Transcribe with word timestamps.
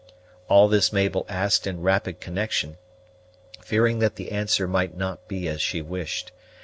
All 0.47 0.67
this 0.67 0.91
Mabel 0.91 1.27
asked 1.29 1.67
in 1.67 1.83
rapid 1.83 2.19
connection, 2.19 2.77
fearing 3.63 3.99
that 3.99 4.15
the 4.15 4.31
answer 4.31 4.67
might 4.67 4.97
not 4.97 5.27
be 5.27 5.47
as 5.47 5.61
she 5.61 5.83
wished. 5.83 6.31